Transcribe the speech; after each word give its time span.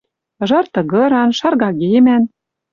Ыжар 0.43 0.65
тыгыран, 0.73 1.29
шаргагемӓн 1.39 2.23